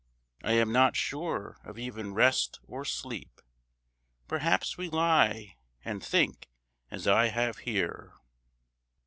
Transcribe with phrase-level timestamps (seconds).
[0.43, 3.39] I am not sure of even rest or sleep;
[4.27, 6.49] Perhaps we lie and think
[6.89, 8.13] as I have here.